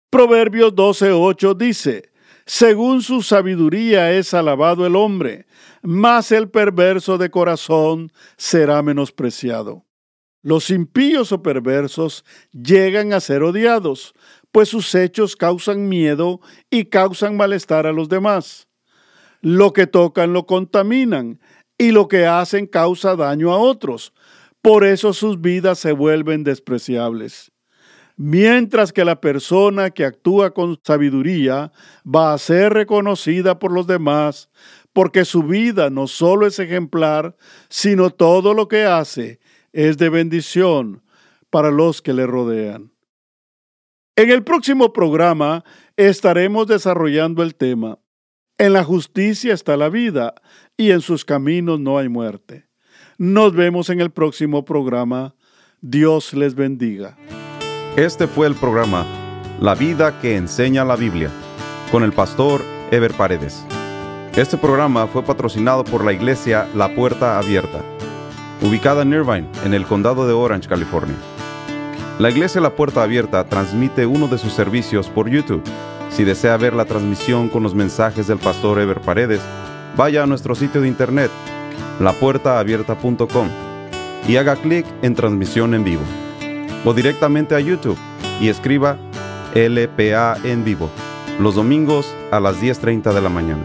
Proverbios 0.09 0.75
12:8 0.75 1.55
dice, 1.55 2.11
según 2.49 3.03
su 3.03 3.21
sabiduría 3.21 4.11
es 4.13 4.33
alabado 4.33 4.87
el 4.87 4.97
hombre, 4.97 5.45
mas 5.83 6.33
el 6.33 6.49
perverso 6.49 7.19
de 7.19 7.31
corazón 7.31 8.11
será 8.39 8.81
menospreciado. 8.83 9.85
Los 10.41 10.71
impíos 10.71 11.31
o 11.31 11.43
perversos 11.43 12.25
llegan 12.51 13.13
a 13.13 13.21
ser 13.21 13.43
odiados, 13.43 14.15
pues 14.51 14.71
sus 14.71 14.95
hechos 14.95 15.37
causan 15.37 15.91
miedo 15.91 16.41
y 16.71 16.87
causan 16.87 17.37
malestar 17.37 17.87
a 17.87 17.93
los 17.93 18.09
demás. 18.09 18.67
Lo 19.43 19.75
que 19.75 19.87
tocan 19.87 20.33
lo 20.33 20.47
contaminan 20.47 21.41
y 21.77 21.91
lo 21.91 22.09
que 22.09 22.27
hacen 22.27 22.67
causa 22.67 23.15
daño 23.15 23.53
a 23.53 23.59
otros. 23.59 24.15
Por 24.63 24.87
eso 24.87 25.13
sus 25.13 25.43
vidas 25.43 25.81
se 25.81 25.93
vuelven 25.93 26.45
despreciables 26.45 27.53
mientras 28.19 28.93
que 28.93 29.05
la 29.05 29.21
persona 29.21 29.91
que 29.91 30.05
actúa 30.05 30.53
con 30.53 30.79
sabiduría 30.83 31.73
va 32.05 32.35
a 32.35 32.39
ser 32.39 32.75
reconocida 32.75 33.59
por 33.59 33.73
los 33.73 33.87
demás, 33.87 34.51
porque 34.93 35.25
su 35.25 35.45
vida 35.45 35.89
no 35.89 36.09
solo 36.09 36.47
es 36.47 36.59
ejemplar, 36.59 37.37
sino 37.69 38.11
todo 38.11 38.53
lo 38.53 38.67
que 38.69 38.85
hace 38.85 39.39
es 39.73 39.97
de 39.97 40.09
bendición 40.09 41.03
para 41.49 41.71
los 41.71 42.03
que 42.03 42.13
le 42.13 42.27
rodean. 42.27 42.93
En 44.17 44.31
el 44.31 44.43
próximo 44.43 44.93
programa 44.93 45.65
estaremos 45.97 46.67
desarrollando 46.67 47.43
el 47.45 47.55
tema 47.55 47.99
En 48.59 48.73
la 48.73 48.83
justicia 48.83 49.55
está 49.55 49.77
la 49.77 49.89
vida 49.89 50.35
y 50.77 50.91
en 50.91 51.01
sus 51.01 51.25
caminos 51.25 51.79
no 51.79 51.99
hay 51.99 52.09
muerte. 52.09 52.67
Nos 53.17 53.55
vemos 53.55 53.91
en 53.91 54.01
el 54.01 54.11
próximo 54.11 54.65
programa. 54.65 55.37
Dios 55.81 56.35
les 56.35 56.57
bendiga. 56.57 57.17
Este 57.99 58.29
fue 58.29 58.47
el 58.47 58.55
programa 58.55 59.05
La 59.61 59.75
vida 59.75 60.21
que 60.21 60.37
enseña 60.37 60.85
la 60.85 60.95
Biblia 60.95 61.33
con 61.91 62.05
el 62.05 62.13
pastor 62.13 62.63
Ever 62.93 63.13
Paredes. 63.13 63.65
Este 64.37 64.57
programa 64.57 65.09
fue 65.09 65.25
patrocinado 65.25 65.83
por 65.83 66.05
la 66.05 66.13
iglesia 66.13 66.69
La 66.77 66.95
Puerta 66.95 67.41
Abierta, 67.41 67.83
ubicada 68.63 69.03
en 69.03 69.13
Irvine, 69.13 69.49
en 69.65 69.75
el 69.75 69.85
condado 69.85 70.29
de 70.29 70.33
Orange, 70.33 70.69
California. 70.69 71.17
La 72.21 72.31
iglesia 72.31 72.61
La 72.61 72.71
Puerta 72.71 73.03
Abierta 73.03 73.43
transmite 73.49 74.07
uno 74.07 74.29
de 74.29 74.39
sus 74.39 74.53
servicios 74.53 75.09
por 75.09 75.29
YouTube. 75.29 75.65
Si 76.11 76.23
desea 76.23 76.57
ver 76.57 76.75
la 76.75 76.85
transmisión 76.85 77.49
con 77.49 77.65
los 77.65 77.75
mensajes 77.75 78.29
del 78.29 78.39
pastor 78.39 78.79
Ever 78.79 79.01
Paredes, 79.01 79.41
vaya 79.97 80.23
a 80.23 80.27
nuestro 80.29 80.55
sitio 80.55 80.83
de 80.83 80.87
internet, 80.87 81.33
lapuertaabierta.com, 81.99 83.49
y 84.29 84.37
haga 84.37 84.55
clic 84.55 84.87
en 85.03 85.17
transmisión 85.17 85.75
en 85.75 85.83
vivo 85.83 86.28
o 86.85 86.95
directamente 86.95 87.55
a 87.55 87.61
YouTube 87.61 87.99
y 88.41 88.49
escriba 88.49 88.97
LPA 89.55 90.37
en 90.45 90.65
vivo 90.65 90.91
los 91.39 91.55
domingos 91.55 92.15
a 92.31 92.41
las 92.41 92.61
10.30 92.61 93.13
de 93.13 93.21
la 93.21 93.29
mañana. 93.29 93.63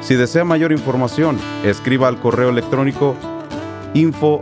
Si 0.00 0.14
desea 0.14 0.44
mayor 0.44 0.72
información, 0.72 1.38
escriba 1.64 2.08
al 2.08 2.18
correo 2.18 2.50
electrónico 2.50 3.14
info. 3.94 4.40